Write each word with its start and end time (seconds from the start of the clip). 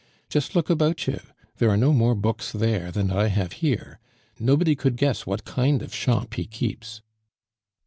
Just 0.31 0.55
look 0.55 0.67
about 0.71 1.05
you! 1.05 1.19
there 1.57 1.69
are 1.69 1.77
no 1.77 1.93
more 1.93 2.15
books 2.15 2.51
there 2.51 2.89
than 2.91 3.11
I 3.11 3.27
have 3.27 3.51
here. 3.61 3.99
Nobody 4.39 4.73
could 4.75 4.97
guess 4.97 5.27
what 5.27 5.45
kind 5.45 5.83
of 5.83 5.93
shop 5.93 6.33
he 6.33 6.45
keeps." 6.45 7.03